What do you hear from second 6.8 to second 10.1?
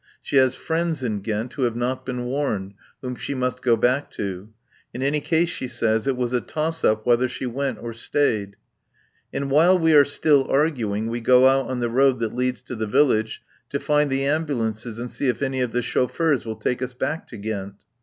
up whether she went or stayed. And while we are